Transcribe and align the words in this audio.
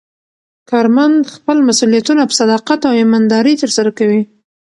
کارمند 0.71 1.21
خپل 1.35 1.57
مسوولیتونه 1.67 2.23
په 2.25 2.33
صداقت 2.39 2.79
او 2.87 2.93
ایماندارۍ 3.01 3.53
ترسره 3.63 3.91
کوي 3.99 4.21